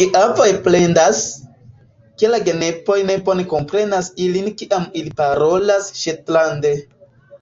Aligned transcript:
Geavoj 0.00 0.46
plendas, 0.64 1.20
ke 2.22 2.32
la 2.32 2.40
genepoj 2.50 2.98
ne 3.12 3.18
bone 3.30 3.46
komprenas 3.56 4.12
ilin 4.26 4.52
kiam 4.64 4.90
ili 5.04 5.16
parolas 5.22 5.96
ŝetlande. 6.04 6.76